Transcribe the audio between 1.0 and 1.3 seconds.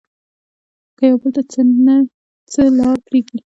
يو بل